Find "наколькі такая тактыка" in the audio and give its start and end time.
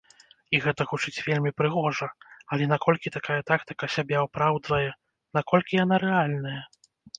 2.73-3.85